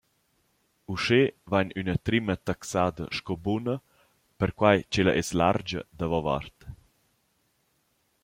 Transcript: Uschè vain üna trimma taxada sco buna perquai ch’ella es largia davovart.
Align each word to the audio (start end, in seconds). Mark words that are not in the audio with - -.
Uschè 0.93 1.19
vain 1.53 1.69
üna 1.81 1.93
trimma 2.09 2.35
taxada 2.49 3.05
sco 3.17 3.33
buna 3.43 3.75
perquai 4.39 4.77
ch’ella 4.91 5.13
es 5.21 5.29
largia 5.39 5.81
davovart. 5.99 6.57